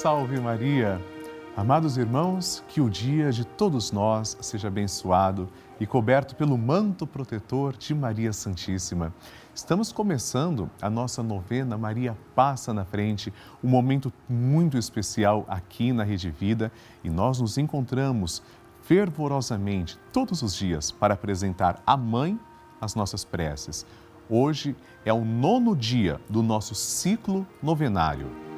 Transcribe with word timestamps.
salve 0.00 0.40
Maria! 0.40 0.98
Amados 1.54 1.98
irmãos, 1.98 2.64
que 2.68 2.80
o 2.80 2.88
dia 2.88 3.30
de 3.30 3.44
todos 3.44 3.92
nós 3.92 4.34
seja 4.40 4.68
abençoado 4.68 5.46
e 5.78 5.86
coberto 5.86 6.34
pelo 6.34 6.56
manto 6.56 7.06
protetor 7.06 7.76
de 7.76 7.94
Maria 7.94 8.32
Santíssima. 8.32 9.12
Estamos 9.54 9.92
começando 9.92 10.70
a 10.80 10.88
nossa 10.88 11.22
novena 11.22 11.76
Maria 11.76 12.16
Passa 12.34 12.72
na 12.72 12.82
Frente, 12.82 13.30
um 13.62 13.68
momento 13.68 14.10
muito 14.26 14.78
especial 14.78 15.44
aqui 15.46 15.92
na 15.92 16.02
Rede 16.02 16.30
Vida 16.30 16.72
e 17.04 17.10
nós 17.10 17.38
nos 17.38 17.58
encontramos 17.58 18.42
fervorosamente 18.80 19.98
todos 20.14 20.40
os 20.40 20.54
dias 20.54 20.90
para 20.90 21.12
apresentar 21.12 21.78
à 21.86 21.94
Mãe 21.94 22.40
as 22.80 22.94
nossas 22.94 23.22
preces. 23.22 23.84
Hoje 24.30 24.74
é 25.04 25.12
o 25.12 25.26
nono 25.26 25.76
dia 25.76 26.18
do 26.26 26.42
nosso 26.42 26.74
ciclo 26.74 27.46
novenário. 27.62 28.49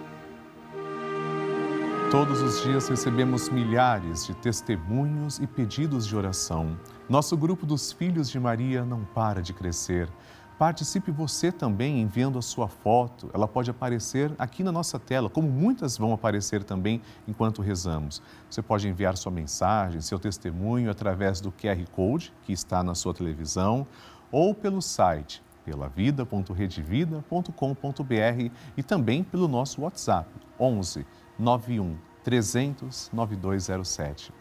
Todos 2.12 2.40
os 2.42 2.62
dias 2.62 2.88
recebemos 2.88 3.48
milhares 3.48 4.26
de 4.26 4.34
testemunhos 4.34 5.38
e 5.38 5.46
pedidos 5.46 6.06
de 6.06 6.14
oração. 6.14 6.78
Nosso 7.08 7.34
grupo 7.38 7.64
dos 7.64 7.90
Filhos 7.90 8.28
de 8.28 8.38
Maria 8.38 8.84
não 8.84 9.02
para 9.02 9.40
de 9.40 9.54
crescer. 9.54 10.10
Participe 10.58 11.10
você 11.10 11.50
também 11.50 12.02
enviando 12.02 12.38
a 12.38 12.42
sua 12.42 12.68
foto. 12.68 13.30
Ela 13.32 13.48
pode 13.48 13.70
aparecer 13.70 14.30
aqui 14.38 14.62
na 14.62 14.70
nossa 14.70 14.98
tela, 14.98 15.30
como 15.30 15.48
muitas 15.48 15.96
vão 15.96 16.12
aparecer 16.12 16.62
também 16.64 17.00
enquanto 17.26 17.62
rezamos. 17.62 18.20
Você 18.50 18.60
pode 18.60 18.86
enviar 18.86 19.16
sua 19.16 19.32
mensagem, 19.32 20.02
seu 20.02 20.18
testemunho 20.18 20.90
através 20.90 21.40
do 21.40 21.50
QR 21.50 21.82
Code 21.92 22.30
que 22.42 22.52
está 22.52 22.82
na 22.82 22.94
sua 22.94 23.14
televisão 23.14 23.86
ou 24.30 24.54
pelo 24.54 24.82
site 24.82 25.42
pelavida.redevida.com.br 25.64 28.50
e 28.76 28.82
também 28.82 29.24
pelo 29.24 29.48
nosso 29.48 29.80
WhatsApp 29.80 30.28
11 30.60 31.06
91 31.38 31.96
300 32.24 33.10
9207. 33.12 34.32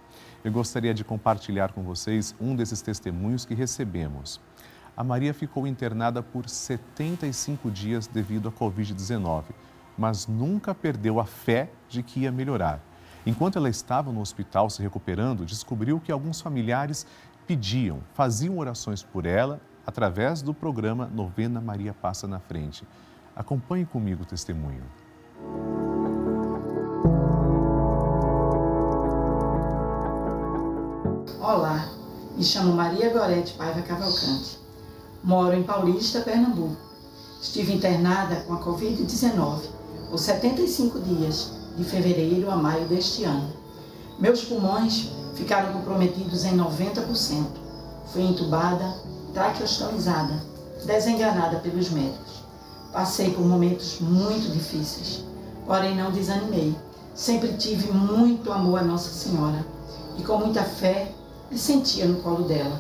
Eu 0.44 0.52
gostaria 0.52 0.94
de 0.94 1.04
compartilhar 1.04 1.72
com 1.72 1.84
vocês 1.84 2.36
um 2.40 2.56
desses 2.56 2.82
testemunhos 2.82 3.46
que 3.46 3.54
recebemos. 3.54 4.42
A 4.96 5.04
Maria 5.04 5.34
ficou 5.34 5.66
internada 5.66 6.22
por 6.22 6.50
75 6.50 7.72
dias 7.72 8.08
devido 8.08 8.50
à 8.50 8.52
Covid-19, 8.52 9.46
mas 9.98 10.28
nunca 10.28 10.76
perdeu 10.76 11.20
a 11.20 11.26
fé 11.26 11.70
de 11.88 12.04
que 12.04 12.22
ia 12.22 12.32
melhorar. 12.32 12.80
Enquanto 13.26 13.58
ela 13.58 13.70
estava 13.70 14.12
no 14.12 14.20
hospital 14.20 14.70
se 14.70 14.82
recuperando, 14.82 15.45
descobriu 15.45 16.00
que 16.00 16.12
alguns 16.12 16.42
familiares 16.42 17.06
pediam, 17.45 18.00
faziam 18.14 18.58
orações 18.58 19.04
por 19.04 19.26
ela 19.26 19.62
através 19.86 20.42
do 20.42 20.54
programa 20.54 21.08
Novena 21.08 21.62
Maria 21.62 21.94
Passa 21.94 22.28
na 22.28 22.40
Frente. 22.40 22.84
Acompanhe 23.36 23.86
comigo 23.86 24.23
o 24.23 24.26
testemunho. 24.26 24.84
Olá, 31.54 31.86
me 32.38 32.46
chamo 32.46 32.72
Maria 32.72 33.10
Gorete 33.10 33.56
Paiva 33.56 33.82
Cavalcante. 33.82 34.58
Moro 35.22 35.54
em 35.54 35.64
Paulista, 35.64 36.22
Pernambuco. 36.22 36.78
Estive 37.42 37.74
internada 37.74 38.38
com 38.48 38.54
a 38.54 38.60
Covid-19 38.64 39.60
por 40.10 40.17
75 40.17 41.02
dias, 41.02 41.52
de 41.76 41.84
fevereiro 41.84 42.50
a 42.50 42.56
maio 42.56 42.88
deste 42.88 43.26
ano. 43.26 43.52
Meus 44.17 44.45
pulmões 44.45 45.11
ficaram 45.36 45.73
comprometidos 45.73 46.45
em 46.45 46.56
90%. 46.56 47.45
Fui 48.14 48.22
entubada, 48.22 48.95
traqueostomizada, 49.34 50.42
desenganada 50.86 51.60
pelos 51.60 51.90
médicos. 51.90 52.45
Passei 52.94 53.32
por 53.32 53.45
momentos 53.45 54.00
muito 54.00 54.50
difíceis, 54.54 55.26
porém 55.67 55.98
não 55.98 56.14
desanimei. 56.14 56.73
Sempre 57.14 57.52
tive 57.58 57.92
muito 57.92 58.54
amor 58.54 58.80
a 58.80 58.84
Nossa 58.84 59.10
Senhora 59.10 59.66
e 60.17 60.23
com 60.23 60.38
muita 60.38 60.64
fé 60.64 61.14
me 61.52 61.58
sentia 61.58 62.06
no 62.06 62.22
colo 62.22 62.45
dela. 62.45 62.80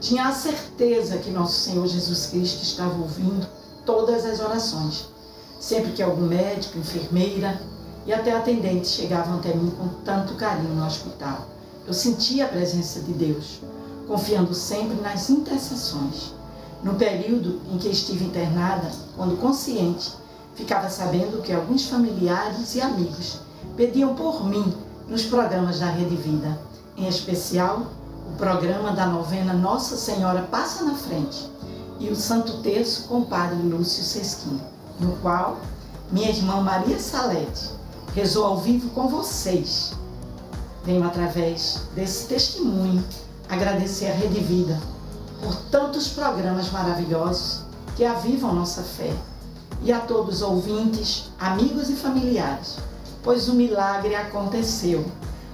Tinha 0.00 0.28
a 0.28 0.32
certeza 0.32 1.18
que 1.18 1.30
nosso 1.30 1.60
Senhor 1.60 1.86
Jesus 1.86 2.26
Cristo 2.26 2.62
estava 2.62 2.98
ouvindo 2.98 3.46
todas 3.84 4.24
as 4.24 4.40
orações. 4.40 5.08
Sempre 5.60 5.92
que 5.92 6.02
algum 6.02 6.26
médico, 6.26 6.78
enfermeira 6.78 7.60
e 8.06 8.12
até 8.12 8.34
atendente 8.34 8.88
chegavam 8.88 9.38
até 9.38 9.52
mim 9.54 9.70
com 9.70 9.88
tanto 10.04 10.34
carinho 10.34 10.74
no 10.74 10.86
hospital, 10.86 11.46
eu 11.86 11.92
sentia 11.92 12.46
a 12.46 12.48
presença 12.48 13.00
de 13.00 13.12
Deus, 13.12 13.60
confiando 14.06 14.54
sempre 14.54 14.98
nas 15.00 15.28
intercessões. 15.28 16.32
No 16.82 16.94
período 16.94 17.60
em 17.70 17.76
que 17.76 17.88
estive 17.88 18.24
internada, 18.24 18.90
quando 19.16 19.36
consciente, 19.36 20.12
ficava 20.54 20.88
sabendo 20.88 21.42
que 21.42 21.52
alguns 21.52 21.86
familiares 21.86 22.74
e 22.74 22.80
amigos 22.80 23.40
pediam 23.76 24.14
por 24.14 24.46
mim 24.46 24.72
nos 25.08 25.24
programas 25.24 25.80
da 25.80 25.86
Rede 25.86 26.16
Vida, 26.16 26.58
em 26.96 27.06
especial 27.08 27.97
o 28.28 28.36
programa 28.36 28.92
da 28.92 29.06
novena 29.06 29.54
Nossa 29.54 29.96
Senhora 29.96 30.42
Passa 30.42 30.84
na 30.84 30.94
Frente 30.94 31.48
e 31.98 32.10
o 32.10 32.16
Santo 32.16 32.58
Terço 32.58 33.08
com 33.08 33.20
o 33.20 33.26
Padre 33.26 33.56
Lúcio 33.56 34.04
Sesquim, 34.04 34.60
no 35.00 35.12
qual 35.16 35.56
minha 36.12 36.28
irmã 36.28 36.60
Maria 36.60 36.98
Salete 36.98 37.70
rezou 38.14 38.44
ao 38.44 38.58
vivo 38.58 38.90
com 38.90 39.08
vocês. 39.08 39.94
Venho 40.84 41.04
através 41.04 41.82
desse 41.94 42.26
testemunho 42.26 43.02
agradecer 43.48 44.08
a 44.08 44.14
Rede 44.14 44.40
Vida 44.40 44.78
por 45.42 45.54
tantos 45.70 46.08
programas 46.08 46.70
maravilhosos 46.70 47.62
que 47.96 48.04
avivam 48.04 48.54
nossa 48.54 48.82
fé 48.82 49.12
e 49.82 49.90
a 49.90 50.00
todos 50.00 50.36
os 50.36 50.42
ouvintes, 50.42 51.30
amigos 51.40 51.88
e 51.88 51.94
familiares, 51.94 52.76
pois 53.22 53.48
o 53.48 53.54
milagre 53.54 54.14
aconteceu. 54.14 55.04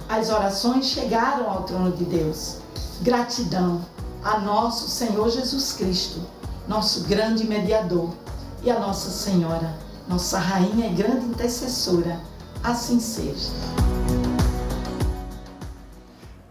As 0.09 0.29
orações 0.29 0.85
chegaram 0.85 1.49
ao 1.49 1.63
trono 1.63 1.91
de 1.91 2.03
Deus 2.03 2.64
Gratidão 3.01 3.81
a 4.23 4.39
nosso 4.39 4.87
Senhor 4.87 5.29
Jesus 5.29 5.73
Cristo, 5.73 6.21
nosso 6.67 7.05
grande 7.07 7.45
mediador, 7.45 8.13
e 8.63 8.71
a 8.71 8.79
Nossa 8.79 9.09
Senhora, 9.09 9.77
nossa 10.07 10.39
rainha 10.39 10.87
e 10.87 10.95
grande 10.95 11.25
intercessora. 11.25 12.19
Assim 12.63 12.99
seja. 12.99 13.51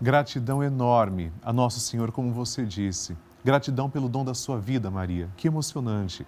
Gratidão 0.00 0.62
enorme 0.62 1.32
a 1.42 1.52
Nosso 1.52 1.80
Senhor, 1.80 2.12
como 2.12 2.30
você 2.30 2.64
disse. 2.64 3.16
Gratidão 3.42 3.90
pelo 3.90 4.08
dom 4.08 4.24
da 4.24 4.34
sua 4.34 4.60
vida, 4.60 4.90
Maria. 4.90 5.28
Que 5.36 5.48
emocionante. 5.48 6.26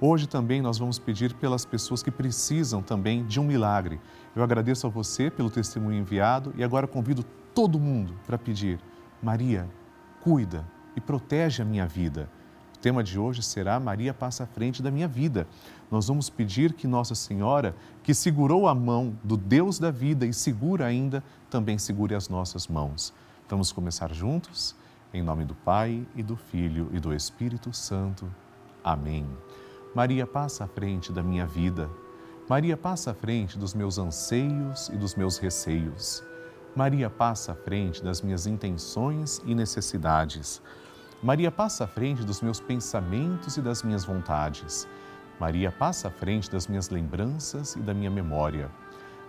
Hoje 0.00 0.28
também 0.28 0.60
nós 0.60 0.78
vamos 0.78 0.98
pedir 0.98 1.34
pelas 1.34 1.64
pessoas 1.64 2.02
que 2.02 2.10
precisam 2.10 2.82
também 2.82 3.24
de 3.24 3.40
um 3.40 3.44
milagre. 3.44 3.98
Eu 4.36 4.42
agradeço 4.44 4.86
a 4.86 4.90
você 4.90 5.30
pelo 5.30 5.50
testemunho 5.50 5.98
enviado 5.98 6.52
e 6.56 6.62
agora 6.62 6.86
convido 6.86 7.24
todo 7.54 7.80
mundo 7.80 8.14
para 8.26 8.38
pedir 8.38 8.78
Maria, 9.24 9.66
cuida 10.20 10.66
e 10.94 11.00
protege 11.00 11.62
a 11.62 11.64
minha 11.64 11.86
vida. 11.86 12.28
O 12.76 12.78
tema 12.78 13.02
de 13.02 13.18
hoje 13.18 13.42
será 13.42 13.80
Maria 13.80 14.12
passa 14.12 14.44
à 14.44 14.46
frente 14.46 14.82
da 14.82 14.90
minha 14.90 15.08
vida. 15.08 15.46
Nós 15.90 16.08
vamos 16.08 16.28
pedir 16.28 16.74
que 16.74 16.86
Nossa 16.86 17.14
Senhora, 17.14 17.74
que 18.02 18.12
segurou 18.12 18.68
a 18.68 18.74
mão 18.74 19.18
do 19.24 19.38
Deus 19.38 19.78
da 19.78 19.90
vida 19.90 20.26
e 20.26 20.34
segura 20.34 20.84
ainda, 20.84 21.24
também 21.48 21.78
segure 21.78 22.14
as 22.14 22.28
nossas 22.28 22.68
mãos. 22.68 23.14
Vamos 23.48 23.72
começar 23.72 24.12
juntos? 24.12 24.76
Em 25.12 25.22
nome 25.22 25.46
do 25.46 25.54
Pai 25.54 26.06
e 26.14 26.22
do 26.22 26.36
Filho 26.36 26.90
e 26.92 27.00
do 27.00 27.14
Espírito 27.14 27.72
Santo. 27.72 28.30
Amém. 28.84 29.26
Maria 29.94 30.26
passa 30.26 30.64
à 30.64 30.66
frente 30.66 31.10
da 31.10 31.22
minha 31.22 31.46
vida. 31.46 31.88
Maria 32.46 32.76
passa 32.76 33.12
à 33.12 33.14
frente 33.14 33.58
dos 33.58 33.72
meus 33.72 33.96
anseios 33.96 34.90
e 34.90 34.96
dos 34.96 35.14
meus 35.14 35.38
receios. 35.38 36.22
Maria 36.76 37.08
passa 37.08 37.52
à 37.52 37.54
frente 37.54 38.02
das 38.02 38.20
minhas 38.20 38.48
intenções 38.48 39.40
e 39.46 39.54
necessidades. 39.54 40.60
Maria 41.22 41.52
passa 41.52 41.84
à 41.84 41.86
frente 41.86 42.24
dos 42.24 42.42
meus 42.42 42.58
pensamentos 42.58 43.56
e 43.56 43.62
das 43.62 43.84
minhas 43.84 44.04
vontades. 44.04 44.88
Maria 45.38 45.70
passa 45.70 46.08
à 46.08 46.10
frente 46.10 46.50
das 46.50 46.66
minhas 46.66 46.90
lembranças 46.90 47.76
e 47.76 47.78
da 47.78 47.94
minha 47.94 48.10
memória. 48.10 48.68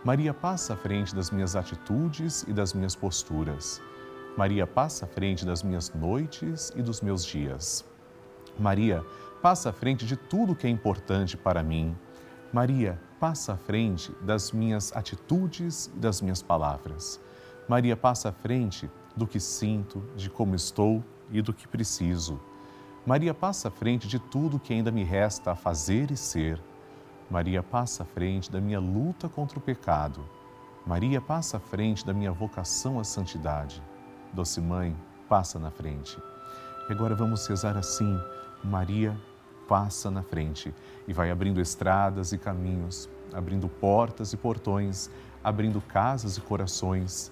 Maria 0.04 0.34
passa 0.34 0.74
à 0.74 0.76
frente 0.76 1.14
das 1.14 1.30
minhas 1.30 1.56
atitudes 1.56 2.44
e 2.48 2.54
das 2.54 2.74
minhas 2.74 2.96
posturas. 2.96 3.80
Maria 4.36 4.66
passa 4.66 5.06
à 5.06 5.08
frente 5.08 5.46
das 5.46 5.62
minhas 5.62 5.94
noites 5.94 6.74
e 6.76 6.82
dos 6.82 7.00
meus 7.00 7.24
dias. 7.24 7.86
Maria 8.58 9.06
passa 9.44 9.70
à 9.70 9.74
frente 9.74 10.04
de 10.04 10.16
tudo 10.16 10.56
que 10.56 10.66
é 10.66 10.70
importante 10.70 11.38
para 11.38 11.62
mim. 11.62 11.96
Maria 12.52 13.00
passa 13.20 13.54
à 13.54 13.58
frente 13.58 14.12
das 14.22 14.52
minhas 14.52 14.92
atitudes 14.96 15.92
e 15.96 16.00
das 16.00 16.22
minhas 16.22 16.42
palavras. 16.42 17.20
Maria 17.68 17.98
passa 17.98 18.30
à 18.30 18.32
frente 18.32 18.90
do 19.16 19.26
que 19.26 19.40
sinto, 19.40 20.04
de 20.16 20.30
como 20.30 20.56
estou 20.56 21.04
e 21.32 21.42
do 21.42 21.54
que 21.54 21.68
preciso. 21.68 22.40
Maria 23.06 23.34
passa 23.34 23.70
à 23.70 23.72
frente 23.72 24.08
de 24.08 24.20
tudo 24.20 24.60
que 24.60 24.74
ainda 24.74 24.92
me 24.92 25.04
resta 25.04 25.52
a 25.52 25.56
fazer 25.56 26.12
e 26.12 26.18
ser. 26.18 26.62
Maria 27.30 27.64
passa 27.64 28.04
à 28.04 28.06
frente 28.06 28.52
da 28.52 28.62
minha 28.62 28.80
luta 28.80 29.28
contra 29.28 29.58
o 29.58 29.62
pecado. 29.62 30.24
Maria 30.86 31.20
passa 31.20 31.58
à 31.58 31.60
frente 31.60 32.06
da 32.06 32.14
minha 32.14 32.32
vocação 32.32 33.00
à 33.00 33.04
santidade. 33.04 33.82
Doce 34.32 34.62
Mãe, 34.62 34.96
passa 35.28 35.58
na 35.58 35.72
frente. 35.72 36.18
E 36.88 36.94
agora 36.94 37.16
vamos 37.16 37.48
rezar 37.48 37.76
assim: 37.78 38.20
Maria 38.64 39.18
passa 39.68 40.12
na 40.12 40.22
frente 40.22 40.74
e 41.08 41.14
vai 41.14 41.32
abrindo 41.32 41.60
estradas 41.60 42.32
e 42.32 42.38
caminhos, 42.38 43.10
abrindo 43.34 43.68
portas 43.68 44.34
e 44.34 44.38
portões 44.38 45.10
abrindo 45.46 45.80
casas 45.80 46.38
e 46.38 46.42
corações. 46.42 47.32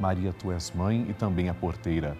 Maria, 0.00 0.32
tu 0.32 0.50
és 0.50 0.70
mãe 0.70 1.06
e 1.08 1.12
também 1.12 1.50
a 1.50 1.54
porteira. 1.54 2.16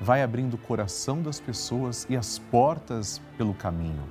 Vai 0.00 0.22
abrindo 0.22 0.54
o 0.54 0.58
coração 0.58 1.20
das 1.20 1.40
pessoas 1.40 2.06
e 2.08 2.16
as 2.16 2.38
portas 2.38 3.20
pelo 3.36 3.52
caminho. 3.52 4.08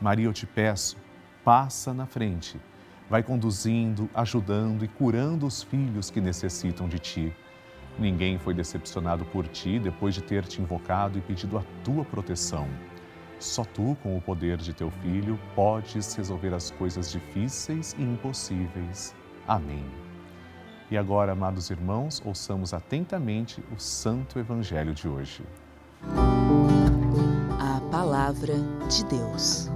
Maria, 0.00 0.26
eu 0.26 0.32
te 0.32 0.46
peço, 0.46 0.96
passa 1.42 1.94
na 1.94 2.06
frente. 2.06 2.60
Vai 3.08 3.22
conduzindo, 3.22 4.08
ajudando 4.14 4.84
e 4.84 4.88
curando 4.88 5.46
os 5.46 5.62
filhos 5.62 6.10
que 6.10 6.20
necessitam 6.20 6.86
de 6.86 6.98
ti. 6.98 7.34
Ninguém 7.98 8.38
foi 8.38 8.52
decepcionado 8.52 9.24
por 9.24 9.48
ti 9.48 9.78
depois 9.78 10.14
de 10.14 10.22
ter 10.22 10.44
te 10.44 10.60
invocado 10.60 11.18
e 11.18 11.22
pedido 11.22 11.56
a 11.56 11.64
tua 11.82 12.04
proteção. 12.04 12.68
Só 13.40 13.64
tu, 13.64 13.96
com 14.02 14.16
o 14.16 14.20
poder 14.20 14.58
de 14.58 14.74
teu 14.74 14.90
filho, 15.02 15.38
podes 15.54 16.14
resolver 16.14 16.52
as 16.52 16.70
coisas 16.70 17.10
difíceis 17.10 17.96
e 17.98 18.02
impossíveis. 18.02 19.14
Amém. 19.46 20.07
E 20.90 20.96
agora, 20.96 21.32
amados 21.32 21.68
irmãos, 21.68 22.22
ouçamos 22.24 22.72
atentamente 22.72 23.62
o 23.76 23.78
Santo 23.78 24.38
Evangelho 24.38 24.94
de 24.94 25.06
hoje. 25.06 25.44
A 27.60 27.78
Palavra 27.90 28.54
de 28.88 29.04
Deus. 29.04 29.68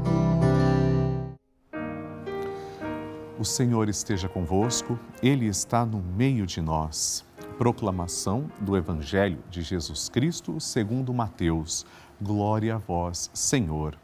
O 3.38 3.44
Senhor 3.44 3.90
esteja 3.90 4.26
convosco, 4.26 4.98
Ele 5.22 5.44
está 5.46 5.84
no 5.84 6.00
meio 6.00 6.46
de 6.46 6.62
nós. 6.62 7.26
Proclamação 7.58 8.50
do 8.58 8.74
Evangelho 8.74 9.38
de 9.50 9.60
Jesus 9.60 10.08
Cristo 10.08 10.58
segundo 10.60 11.12
Mateus. 11.12 11.84
Glória 12.22 12.76
a 12.76 12.78
vós, 12.78 13.30
Senhor. 13.34 13.98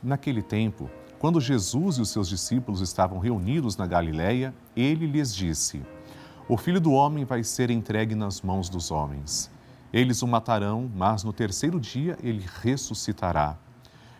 Naquele 0.00 0.42
tempo, 0.42 0.88
quando 1.18 1.40
Jesus 1.40 1.96
e 1.96 2.00
os 2.00 2.10
seus 2.10 2.28
discípulos 2.28 2.80
estavam 2.80 3.18
reunidos 3.18 3.76
na 3.76 3.86
Galiléia, 3.86 4.54
ele 4.76 5.06
lhes 5.06 5.34
disse: 5.34 5.82
o 6.52 6.56
filho 6.56 6.80
do 6.80 6.90
homem 6.90 7.24
vai 7.24 7.44
ser 7.44 7.70
entregue 7.70 8.16
nas 8.16 8.42
mãos 8.42 8.68
dos 8.68 8.90
homens. 8.90 9.48
Eles 9.92 10.20
o 10.20 10.26
matarão, 10.26 10.90
mas 10.92 11.22
no 11.22 11.32
terceiro 11.32 11.78
dia 11.78 12.18
ele 12.20 12.44
ressuscitará. 12.60 13.56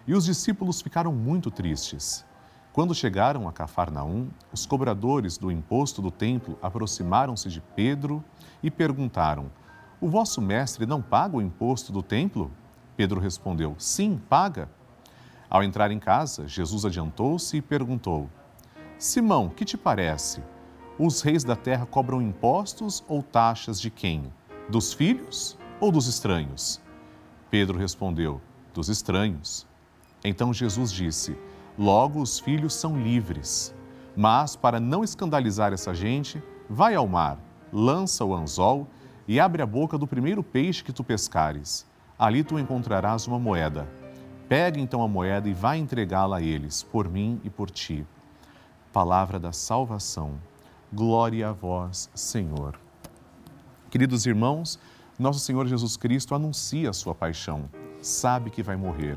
E 0.07 0.15
os 0.15 0.27
discípulos 0.27 0.81
ficaram 0.81 1.13
muito 1.13 1.51
tristes. 1.51 2.25
Quando 2.73 2.95
chegaram 2.95 3.49
a 3.49 3.53
Cafarnaum, 3.53 4.29
os 4.53 4.65
cobradores 4.65 5.37
do 5.37 5.51
imposto 5.51 6.01
do 6.01 6.09
templo 6.09 6.57
aproximaram-se 6.63 7.49
de 7.49 7.61
Pedro 7.61 8.23
e 8.63 8.71
perguntaram: 8.71 9.51
O 10.01 10.09
vosso 10.09 10.41
mestre 10.41 10.87
não 10.87 11.03
paga 11.03 11.37
o 11.37 11.43
imposto 11.43 11.91
do 11.91 12.01
templo? 12.01 12.49
Pedro 12.97 13.19
respondeu: 13.19 13.75
Sim, 13.77 14.21
paga. 14.29 14.71
Ao 15.49 15.65
entrar 15.65 15.91
em 15.91 15.99
casa, 15.99 16.47
Jesus 16.47 16.85
adiantou-se 16.85 17.57
e 17.57 17.61
perguntou: 17.61 18.31
Simão, 18.97 19.49
que 19.49 19.65
te 19.65 19.77
parece? 19.77 20.41
Os 21.03 21.23
reis 21.23 21.43
da 21.43 21.57
terra 21.57 21.87
cobram 21.87 22.21
impostos 22.21 23.03
ou 23.09 23.23
taxas 23.23 23.81
de 23.81 23.89
quem? 23.89 24.31
Dos 24.69 24.93
filhos 24.93 25.57
ou 25.81 25.91
dos 25.91 26.07
estranhos? 26.07 26.79
Pedro 27.51 27.79
respondeu: 27.79 28.39
Dos 28.75 28.91
estranhos. 28.91 29.67
Então 30.23 30.53
Jesus 30.53 30.93
disse: 30.93 31.39
Logo 31.79 32.21
os 32.21 32.39
filhos 32.39 32.75
são 32.75 33.03
livres. 33.03 33.75
Mas, 34.15 34.57
para 34.57 34.79
não 34.79 35.03
escandalizar 35.03 35.73
essa 35.73 35.95
gente, 35.95 36.43
vai 36.69 36.95
ao 36.95 37.09
mar, 37.09 37.39
lança 37.73 38.23
o 38.23 38.35
anzol 38.35 38.87
e 39.27 39.41
abre 39.41 39.63
a 39.63 39.67
boca 39.67 39.97
do 39.97 40.07
primeiro 40.07 40.43
peixe 40.43 40.85
que 40.85 40.93
tu 40.93 41.03
pescares. 41.03 41.87
Ali 42.19 42.45
tu 42.45 42.59
encontrarás 42.59 43.27
uma 43.27 43.39
moeda. 43.39 43.89
Pega 44.51 44.79
então 44.79 45.03
a 45.03 45.09
moeda 45.09 45.49
e 45.49 45.55
vai 45.55 45.79
entregá-la 45.79 46.37
a 46.37 46.43
eles, 46.43 46.83
por 46.83 47.09
mim 47.09 47.41
e 47.43 47.49
por 47.49 47.71
ti. 47.71 48.07
Palavra 48.93 49.39
da 49.39 49.51
salvação. 49.51 50.50
Glória 50.93 51.51
a 51.51 51.53
vós, 51.53 52.11
Senhor. 52.17 52.77
Queridos 53.91 54.27
irmãos, 54.27 54.77
nosso 55.17 55.39
Senhor 55.39 55.65
Jesus 55.69 55.97
Cristo 55.97 56.35
anuncia 56.35 56.91
a 56.91 56.93
sua 56.93 57.15
paixão, 57.15 57.71
sabe 58.03 58.51
que 58.51 58.61
vai 58.61 58.75
morrer. 58.75 59.17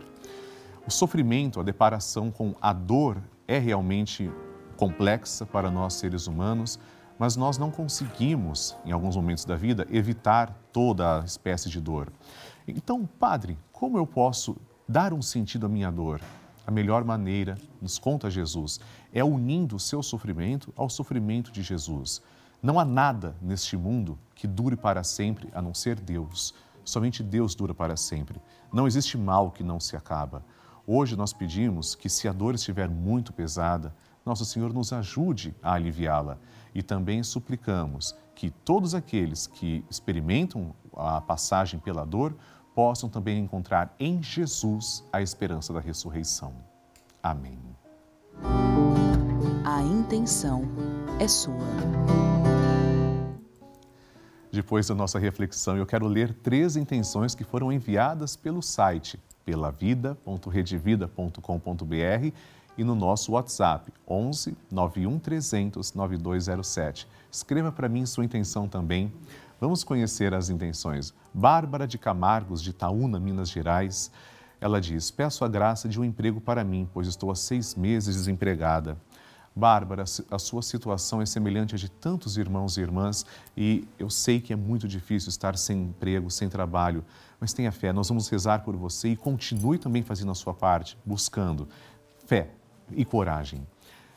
O 0.85 0.91
sofrimento, 0.91 1.59
a 1.59 1.63
deparação 1.63 2.29
com 2.29 2.53
a 2.61 2.71
dor 2.71 3.17
é 3.47 3.57
realmente 3.57 4.29
complexa 4.77 5.47
para 5.47 5.71
nós 5.71 5.95
seres 5.95 6.27
humanos, 6.27 6.79
mas 7.17 7.35
nós 7.35 7.57
não 7.57 7.71
conseguimos, 7.71 8.75
em 8.85 8.91
alguns 8.91 9.15
momentos 9.15 9.43
da 9.43 9.55
vida, 9.55 9.87
evitar 9.89 10.55
toda 10.71 11.21
a 11.21 11.25
espécie 11.25 11.69
de 11.69 11.81
dor. 11.81 12.13
Então, 12.67 13.03
Padre, 13.03 13.57
como 13.71 13.97
eu 13.97 14.05
posso 14.05 14.55
dar 14.87 15.11
um 15.11 15.23
sentido 15.23 15.65
à 15.65 15.69
minha 15.69 15.89
dor? 15.89 16.21
A 16.65 16.71
melhor 16.71 17.03
maneira, 17.03 17.57
nos 17.81 17.99
conta 17.99 18.29
Jesus, 18.29 18.79
é 19.11 19.23
unindo 19.23 19.75
o 19.75 19.79
seu 19.79 20.01
sofrimento 20.01 20.73
ao 20.75 20.89
sofrimento 20.89 21.51
de 21.51 21.61
Jesus. 21.61 22.21
Não 22.61 22.79
há 22.79 22.85
nada 22.85 23.35
neste 23.41 23.75
mundo 23.75 24.17
que 24.33 24.47
dure 24.47 24.77
para 24.77 25.03
sempre 25.03 25.49
a 25.53 25.61
não 25.61 25.73
ser 25.73 25.99
Deus. 25.99 26.53
Somente 26.85 27.21
Deus 27.21 27.53
dura 27.53 27.73
para 27.73 27.97
sempre. 27.97 28.41
Não 28.71 28.87
existe 28.87 29.17
mal 29.17 29.51
que 29.51 29.63
não 29.63 29.79
se 29.79 29.97
acaba. 29.97 30.45
Hoje 30.87 31.17
nós 31.17 31.33
pedimos 31.33 31.95
que, 31.95 32.09
se 32.09 32.27
a 32.27 32.31
dor 32.31 32.55
estiver 32.55 32.89
muito 32.89 33.33
pesada, 33.33 33.93
nosso 34.25 34.45
Senhor 34.45 34.73
nos 34.73 34.93
ajude 34.93 35.53
a 35.61 35.73
aliviá-la. 35.73 36.37
E 36.73 36.81
também 36.81 37.21
suplicamos 37.23 38.15
que 38.33 38.49
todos 38.49 38.95
aqueles 38.95 39.47
que 39.47 39.85
experimentam 39.89 40.73
a 40.95 41.19
passagem 41.19 41.79
pela 41.79 42.05
dor 42.05 42.35
possam 42.75 43.09
também 43.09 43.39
encontrar 43.39 43.95
em 43.99 44.21
Jesus 44.21 45.03
a 45.11 45.21
esperança 45.21 45.73
da 45.73 45.79
ressurreição. 45.79 46.53
Amém. 47.21 47.59
A 49.65 49.81
intenção 49.81 50.63
é 51.19 51.27
sua. 51.27 51.53
Depois 54.51 54.87
da 54.87 54.93
nossa 54.93 55.17
reflexão, 55.17 55.77
eu 55.77 55.85
quero 55.85 56.07
ler 56.07 56.33
três 56.33 56.75
intenções 56.75 57.33
que 57.33 57.43
foram 57.43 57.71
enviadas 57.71 58.35
pelo 58.35 58.61
site 58.61 59.19
pelavida.redevida.com.br 59.43 62.33
e 62.77 62.83
no 62.83 62.95
nosso 62.95 63.33
WhatsApp 63.33 63.91
11 64.07 64.55
91 64.71 65.19
300 65.19 65.93
9207. 65.93 67.07
Escreva 67.31 67.71
para 67.71 67.89
mim 67.89 68.05
sua 68.05 68.25
intenção 68.25 68.67
também. 68.67 69.11
Vamos 69.63 69.81
conhecer 69.81 70.33
as 70.33 70.49
intenções. 70.49 71.13
Bárbara 71.33 71.87
de 71.87 71.97
Camargos, 71.97 72.61
de 72.61 72.71
Itaúna, 72.71 73.17
Minas 73.17 73.49
Gerais. 73.49 74.11
Ela 74.59 74.81
diz: 74.81 75.09
Peço 75.09 75.45
a 75.45 75.47
graça 75.47 75.87
de 75.87 76.01
um 76.01 76.03
emprego 76.03 76.41
para 76.41 76.65
mim, 76.65 76.85
pois 76.93 77.07
estou 77.07 77.31
há 77.31 77.35
seis 77.35 77.73
meses 77.73 78.13
desempregada. 78.17 78.97
Bárbara, 79.55 80.03
a 80.29 80.37
sua 80.37 80.61
situação 80.61 81.21
é 81.21 81.25
semelhante 81.25 81.75
a 81.75 81.77
de 81.77 81.89
tantos 81.89 82.35
irmãos 82.35 82.75
e 82.75 82.81
irmãs 82.81 83.25
e 83.55 83.87
eu 83.97 84.09
sei 84.09 84.41
que 84.41 84.51
é 84.51 84.55
muito 84.57 84.85
difícil 84.85 85.29
estar 85.29 85.57
sem 85.57 85.83
emprego, 85.83 86.29
sem 86.29 86.49
trabalho, 86.49 87.05
mas 87.39 87.53
tenha 87.53 87.71
fé, 87.71 87.93
nós 87.93 88.09
vamos 88.09 88.27
rezar 88.27 88.65
por 88.65 88.75
você 88.75 89.09
e 89.09 89.15
continue 89.15 89.77
também 89.77 90.03
fazendo 90.03 90.31
a 90.31 90.35
sua 90.35 90.53
parte, 90.53 90.97
buscando 91.05 91.69
fé 92.25 92.49
e 92.91 93.05
coragem. 93.05 93.65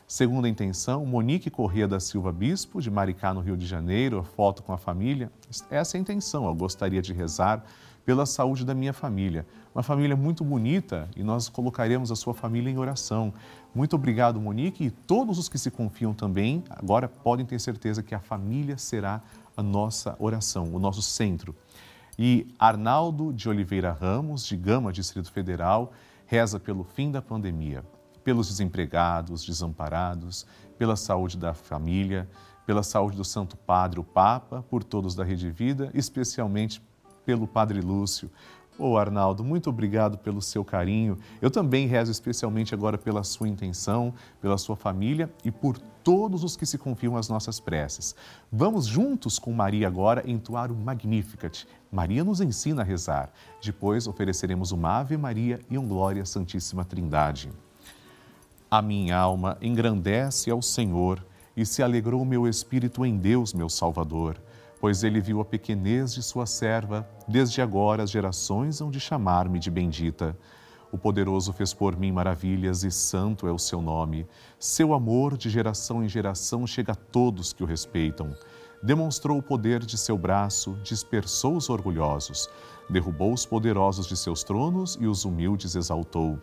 Segunda 0.09 0.49
intenção, 0.49 1.05
Monique 1.05 1.51
Corrêa 1.51 1.89
da 1.89 1.99
Silva 1.99 2.31
Bispo, 2.31 2.81
de 2.81 2.89
Maricá, 2.89 3.35
no 3.35 3.41
Rio 3.41 3.57
de 3.57 3.67
Janeiro, 3.67 4.23
foto 4.23 4.63
com 4.63 4.73
a 4.73 4.79
família. 4.79 5.33
Essa 5.69 5.97
é 5.97 5.99
a 5.99 6.01
intenção, 6.01 6.47
eu 6.47 6.55
gostaria 6.55 7.03
de 7.03 7.13
rezar 7.13 7.65
pela 8.05 8.25
saúde 8.25 8.65
da 8.65 8.73
minha 8.73 8.93
família. 8.93 9.45
Uma 9.75 9.83
família 9.83 10.15
muito 10.15 10.45
bonita 10.45 11.11
e 11.17 11.25
nós 11.25 11.49
colocaremos 11.49 12.13
a 12.13 12.15
sua 12.15 12.33
família 12.33 12.71
em 12.71 12.79
oração. 12.79 13.35
Muito 13.75 13.97
obrigado, 13.97 14.41
Monique, 14.41 14.85
e 14.85 14.91
todos 14.93 15.41
os 15.41 15.49
que 15.49 15.59
se 15.59 15.73
confiam 15.73 16.15
também, 16.15 16.63
agora 16.71 17.09
podem 17.09 17.45
ter 17.45 17.59
certeza 17.59 18.01
que 18.01 18.15
a 18.15 18.21
família 18.21 18.79
será 18.79 19.21
a 19.57 19.63
nossa 19.63 20.15
oração, 20.21 20.73
o 20.73 20.79
nosso 20.79 21.03
centro. 21.03 21.53
E 22.17 22.47
Arnaldo 22.61 23.33
de 23.33 23.49
Oliveira 23.49 23.91
Ramos, 23.91 24.47
de 24.47 24.57
Gama, 24.57 24.93
Distrito 24.93 25.33
Federal, 25.33 25.93
reza 26.27 26.61
pelo 26.61 26.85
fim 26.85 27.11
da 27.11 27.21
pandemia 27.21 27.83
pelos 28.27 28.49
desempregados, 28.49 29.47
desamparados, 29.47 30.45
pela 30.77 30.97
saúde 30.97 31.39
da 31.39 31.55
família, 31.55 32.29
pela 32.67 32.83
saúde 32.83 33.17
do 33.17 33.25
Santo 33.25 33.57
Padre, 33.57 34.01
o 34.01 34.05
Papa, 34.05 34.65
por 34.69 34.83
todos 34.83 35.15
da 35.15 35.23
Rede 35.23 35.49
Vida, 35.49 35.93
especialmente 35.95 36.83
pelo 37.25 37.47
Padre 37.47 37.81
Lúcio, 37.81 38.29
Ô 38.79 38.91
oh, 38.91 38.99
Arnaldo, 38.99 39.43
muito 39.43 39.71
obrigado 39.71 40.19
pelo 40.19 40.43
seu 40.43 40.63
carinho. 40.63 41.17
Eu 41.41 41.51
também 41.51 41.87
rezo 41.87 42.13
especialmente 42.13 42.75
agora 42.75 42.99
pela 42.99 43.25
sua 43.25 43.49
intenção, 43.49 44.13
pela 44.39 44.59
sua 44.59 44.77
família 44.77 45.33
e 45.43 45.51
por 45.51 45.79
todos 46.05 46.45
os 46.45 46.59
que 46.59 46.67
se 46.67 46.77
confiam 46.77 47.17
às 47.17 47.27
nossas 47.27 47.59
preces. 47.59 48.15
Vamos 48.53 48.85
juntos 48.85 49.39
com 49.39 49.51
Maria 49.51 49.87
agora 49.87 50.31
entoar 50.31 50.71
o 50.71 50.77
Magnificat. 50.77 51.67
Maria 51.91 52.23
nos 52.23 52.43
ensina 52.43 52.83
a 52.83 52.85
rezar. 52.85 53.33
Depois 53.65 54.07
ofereceremos 54.07 54.73
uma 54.73 54.99
Ave 54.99 55.17
Maria 55.17 55.59
e 55.71 55.79
um 55.79 55.89
Glória 55.89 56.27
Santíssima 56.27 56.85
Trindade. 56.85 57.51
A 58.77 58.83
minha 58.83 59.17
alma 59.17 59.57
engrandece 59.63 60.51
ao 60.51 60.61
Senhor 60.61 61.25
e 61.57 61.65
se 61.65 61.83
alegrou 61.83 62.23
meu 62.27 62.47
espírito 62.47 63.07
em 63.07 63.17
Deus, 63.17 63.55
meu 63.55 63.71
Salvador 63.71 64.37
pois 64.79 65.03
ele 65.03 65.21
viu 65.21 65.41
a 65.41 65.45
pequenez 65.45 66.13
de 66.15 66.23
sua 66.23 66.47
serva, 66.47 67.09
desde 67.27 67.63
agora 67.63 68.03
as 68.03 68.11
gerações 68.11 68.79
hão 68.81 68.91
de 68.91 69.01
chamar-me 69.01 69.59
de 69.59 69.71
bendita. 69.71 70.37
O 70.93 70.99
poderoso 70.99 71.53
fez 71.53 71.75
por 71.75 71.97
mim 71.97 72.13
maravilhas 72.13 72.85
e 72.85 72.91
santo 72.91 73.49
é 73.49 73.51
o 73.51 73.59
seu 73.59 73.81
nome. 73.81 74.27
Seu 74.59 74.93
amor 74.93 75.37
de 75.37 75.51
geração 75.51 76.05
em 76.05 76.09
geração 76.09 76.67
chega 76.67 76.93
a 76.93 76.95
todos 76.95 77.55
que 77.55 77.63
o 77.63 77.67
respeitam. 77.67 78.35
Demonstrou 78.83 79.39
o 79.39 79.43
poder 79.43 79.81
de 79.81 79.97
seu 79.97 80.17
braço, 80.19 80.79
dispersou 80.85 81.57
os 81.57 81.71
orgulhosos, 81.71 82.49
derrubou 82.89 83.33
os 83.33 83.47
poderosos 83.47 84.07
de 84.07 84.17
seus 84.17 84.45
tronos 84.45 84.97
e 85.01 85.07
os 85.07 85.25
humildes 85.25 85.75
exaltou. 85.75 86.39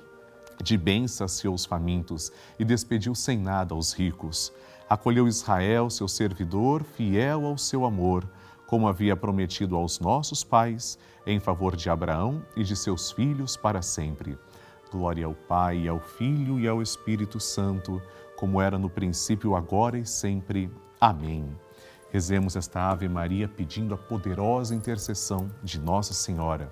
De 0.62 0.78
bem 0.78 1.08
saciou 1.08 1.56
os 1.56 1.66
famintos 1.66 2.32
e 2.60 2.66
despediu 2.66 3.16
sem 3.16 3.38
nada 3.38 3.74
os 3.74 3.94
ricos 3.94 4.52
acolheu 4.94 5.28
Israel, 5.28 5.90
seu 5.90 6.08
servidor, 6.08 6.84
fiel 6.84 7.46
ao 7.46 7.58
seu 7.58 7.86
amor, 7.86 8.28
como 8.68 8.88
havia 8.88 9.16
prometido 9.16 9.76
aos 9.76 10.00
nossos 10.00 10.44
pais, 10.44 10.98
em 11.26 11.40
favor 11.40 11.76
de 11.76 11.90
Abraão 11.90 12.44
e 12.56 12.64
de 12.64 12.76
seus 12.76 13.12
filhos 13.12 13.58
para 13.58 13.82
sempre. 13.82 14.38
Glória 14.92 15.26
ao 15.26 15.34
Pai, 15.34 15.88
ao 15.88 16.00
Filho 16.00 16.60
e 16.60 16.68
ao 16.68 16.82
Espírito 16.82 17.40
Santo, 17.40 18.02
como 18.36 18.62
era 18.62 18.78
no 18.78 18.90
princípio, 18.90 19.56
agora 19.56 19.98
e 19.98 20.06
sempre. 20.06 20.70
Amém. 21.02 21.58
Rezemos 22.12 22.56
esta 22.56 22.92
Ave 22.92 23.10
Maria 23.10 23.48
pedindo 23.48 23.96
a 23.96 23.98
poderosa 23.98 24.76
intercessão 24.76 25.50
de 25.64 25.80
Nossa 25.80 26.14
Senhora. 26.14 26.72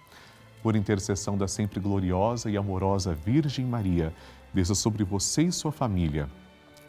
Por 0.61 0.75
intercessão 0.75 1.37
da 1.37 1.47
sempre 1.47 1.79
gloriosa 1.79 2.49
e 2.49 2.57
amorosa 2.57 3.13
Virgem 3.13 3.65
Maria, 3.65 4.13
desça 4.53 4.75
sobre 4.75 5.03
você 5.03 5.43
e 5.43 5.51
sua 5.51 5.71
família 5.71 6.29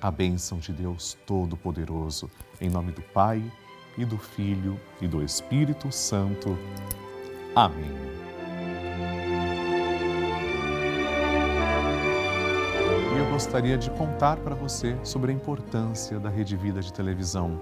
a 0.02 0.10
bênção 0.10 0.58
de 0.58 0.72
Deus 0.72 1.16
Todo-Poderoso, 1.24 2.28
em 2.60 2.68
nome 2.68 2.90
do 2.90 3.00
Pai 3.00 3.40
e 3.96 4.04
do 4.04 4.18
Filho 4.18 4.78
e 5.00 5.06
do 5.06 5.22
Espírito 5.22 5.92
Santo. 5.92 6.58
Amém. 7.54 7.92
E 13.14 13.18
eu 13.18 13.30
gostaria 13.30 13.78
de 13.78 13.90
contar 13.92 14.38
para 14.38 14.56
você 14.56 14.98
sobre 15.04 15.30
a 15.30 15.34
importância 15.34 16.18
da 16.18 16.28
Rede 16.28 16.56
Vida 16.56 16.80
de 16.80 16.92
televisão. 16.92 17.60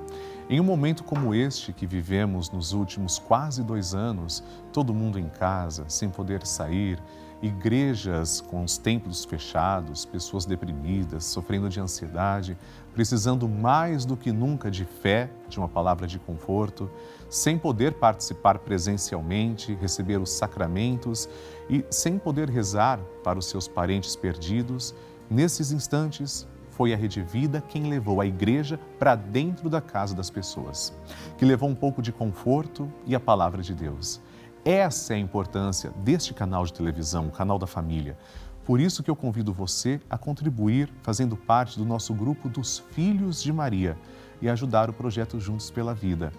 Em 0.53 0.59
um 0.59 0.65
momento 0.65 1.05
como 1.05 1.33
este 1.33 1.73
que 1.73 1.87
vivemos 1.87 2.51
nos 2.51 2.73
últimos 2.73 3.21
quase 3.21 3.63
dois 3.63 3.95
anos, 3.95 4.43
todo 4.73 4.93
mundo 4.93 5.17
em 5.17 5.29
casa, 5.29 5.85
sem 5.87 6.11
poder 6.11 6.45
sair, 6.45 7.01
igrejas 7.41 8.41
com 8.41 8.65
os 8.65 8.77
templos 8.77 9.25
fechados, 9.25 10.05
pessoas 10.05 10.45
deprimidas, 10.45 11.25
sofrendo 11.25 11.69
de 11.69 11.79
ansiedade, 11.79 12.59
precisando 12.93 13.49
mais 13.49 14.05
do 14.05 14.17
que 14.17 14.33
nunca 14.33 14.73
de 14.73 14.85
fé, 14.85 15.31
de 15.49 15.57
uma 15.57 15.69
palavra 15.69 16.05
de 16.05 16.19
conforto, 16.19 16.91
sem 17.29 17.57
poder 17.57 17.95
participar 17.95 18.59
presencialmente, 18.59 19.79
receber 19.81 20.19
os 20.19 20.31
sacramentos 20.31 21.29
e 21.69 21.85
sem 21.93 22.19
poder 22.19 22.51
rezar 22.51 22.99
para 23.23 23.39
os 23.39 23.47
seus 23.47 23.69
parentes 23.69 24.17
perdidos, 24.17 24.97
nesses 25.31 25.71
instantes 25.71 26.45
foi 26.81 26.95
a 26.95 26.97
Rede 26.97 27.21
Vida 27.21 27.63
quem 27.69 27.91
levou 27.91 28.23
a 28.23 28.27
igreja 28.27 28.81
para 28.99 29.15
dentro 29.15 29.69
da 29.69 29.83
casa 29.83 30.15
das 30.15 30.31
pessoas, 30.31 30.95
que 31.37 31.45
levou 31.45 31.69
um 31.69 31.75
pouco 31.75 32.01
de 32.01 32.11
conforto 32.11 32.91
e 33.07 33.15
a 33.15 33.21
palavra 33.21 33.61
de 33.61 33.75
Deus. 33.75 34.19
Essa 34.65 35.13
é 35.13 35.17
a 35.17 35.21
importância 35.21 35.91
deste 36.03 36.33
canal 36.33 36.65
de 36.65 36.73
televisão, 36.73 37.27
o 37.27 37.31
canal 37.31 37.59
da 37.59 37.67
família. 37.67 38.17
Por 38.65 38.81
isso 38.81 39.03
que 39.03 39.11
eu 39.11 39.15
convido 39.15 39.53
você 39.53 40.01
a 40.09 40.17
contribuir 40.17 40.91
fazendo 41.03 41.37
parte 41.37 41.79
do 41.79 41.85
nosso 41.85 42.15
grupo 42.15 42.49
dos 42.49 42.79
Filhos 42.79 43.43
de 43.43 43.53
Maria 43.53 43.95
e 44.41 44.49
ajudar 44.49 44.89
o 44.89 44.95
projeto 44.95 45.39
Juntos 45.39 45.71
pela 45.71 45.93
Vida. 45.93 46.33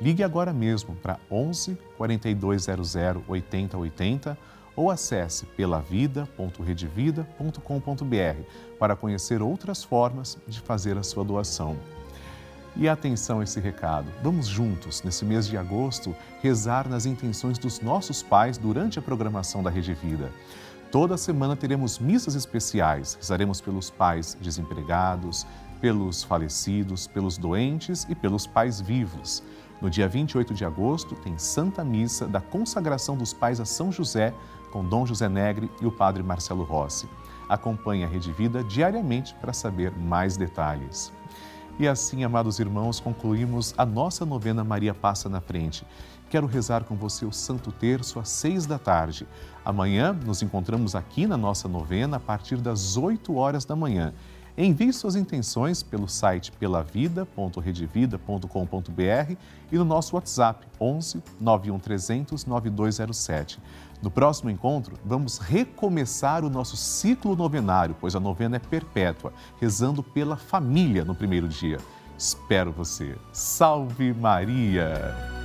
Ligue 0.00 0.24
agora 0.24 0.52
mesmo 0.52 0.96
para 0.96 1.16
11 1.30 1.78
4200 1.96 2.96
8080 3.28 4.36
ou 4.76 4.90
acesse 4.90 5.46
pelavida.redevida.com.br 5.46 8.42
para 8.78 8.94
conhecer 8.94 9.40
outras 9.42 9.82
formas 9.82 10.36
de 10.46 10.60
fazer 10.60 10.98
a 10.98 11.02
sua 11.02 11.24
doação. 11.24 11.78
E 12.76 12.88
atenção 12.88 13.40
a 13.40 13.44
esse 13.44 13.58
recado. 13.58 14.06
Vamos 14.22 14.46
juntos, 14.46 15.02
nesse 15.02 15.24
mês 15.24 15.48
de 15.48 15.56
agosto, 15.56 16.14
rezar 16.42 16.86
nas 16.86 17.06
intenções 17.06 17.58
dos 17.58 17.80
nossos 17.80 18.22
pais 18.22 18.58
durante 18.58 18.98
a 18.98 19.02
programação 19.02 19.62
da 19.62 19.70
Rede 19.70 19.94
Vida. 19.94 20.30
Toda 20.92 21.16
semana 21.16 21.56
teremos 21.56 21.98
missas 21.98 22.34
especiais. 22.34 23.16
Rezaremos 23.18 23.62
pelos 23.62 23.88
pais 23.88 24.36
desempregados, 24.40 25.46
pelos 25.80 26.22
falecidos, 26.22 27.06
pelos 27.06 27.38
doentes 27.38 28.06
e 28.10 28.14
pelos 28.14 28.46
pais 28.46 28.78
vivos. 28.80 29.42
No 29.80 29.90
dia 29.90 30.08
28 30.08 30.54
de 30.54 30.64
agosto, 30.64 31.14
tem 31.16 31.36
Santa 31.38 31.84
Missa 31.84 32.26
da 32.26 32.40
consagração 32.40 33.16
dos 33.16 33.32
pais 33.32 33.60
a 33.60 33.64
São 33.64 33.92
José, 33.92 34.32
com 34.76 34.84
Dom 34.84 35.06
José 35.06 35.26
Negre 35.26 35.70
e 35.80 35.86
o 35.86 35.90
Padre 35.90 36.22
Marcelo 36.22 36.62
Rossi. 36.62 37.08
Acompanhe 37.48 38.04
a 38.04 38.06
Rede 38.06 38.30
Vida 38.30 38.62
diariamente 38.62 39.34
para 39.36 39.54
saber 39.54 39.90
mais 39.90 40.36
detalhes. 40.36 41.10
E 41.78 41.88
assim, 41.88 42.24
amados 42.24 42.58
irmãos, 42.58 43.00
concluímos 43.00 43.72
a 43.78 43.86
nossa 43.86 44.26
novena 44.26 44.62
Maria 44.62 44.92
Passa 44.92 45.30
na 45.30 45.40
Frente. 45.40 45.86
Quero 46.28 46.46
rezar 46.46 46.84
com 46.84 46.94
você 46.94 47.24
o 47.24 47.32
Santo 47.32 47.72
Terço 47.72 48.20
às 48.20 48.28
seis 48.28 48.66
da 48.66 48.78
tarde. 48.78 49.26
Amanhã 49.64 50.12
nos 50.12 50.42
encontramos 50.42 50.94
aqui 50.94 51.26
na 51.26 51.38
nossa 51.38 51.66
novena 51.66 52.18
a 52.18 52.20
partir 52.20 52.56
das 52.56 52.98
oito 52.98 53.36
horas 53.36 53.64
da 53.64 53.74
manhã. 53.74 54.12
Envie 54.58 54.92
suas 54.92 55.16
intenções 55.16 55.82
pelo 55.82 56.08
site 56.08 56.52
pelavida.redevida.com.br 56.52 59.36
e 59.70 59.76
no 59.76 59.84
nosso 59.84 60.16
WhatsApp 60.16 60.66
11 60.80 61.22
91 61.38 61.78
300 61.78 62.46
9207. 62.46 63.60
No 64.02 64.10
próximo 64.10 64.50
encontro, 64.50 64.96
vamos 65.04 65.38
recomeçar 65.38 66.44
o 66.44 66.50
nosso 66.50 66.76
ciclo 66.76 67.34
novenário, 67.34 67.96
pois 68.00 68.14
a 68.14 68.20
novena 68.20 68.56
é 68.56 68.58
perpétua, 68.58 69.32
rezando 69.60 70.02
pela 70.02 70.36
família 70.36 71.04
no 71.04 71.14
primeiro 71.14 71.48
dia. 71.48 71.78
Espero 72.18 72.72
você. 72.72 73.16
Salve 73.32 74.12
Maria! 74.12 75.35